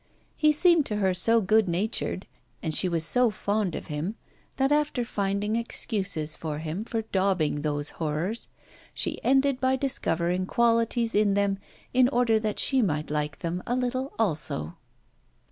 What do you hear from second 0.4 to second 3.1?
seemed to her so good natured, and she was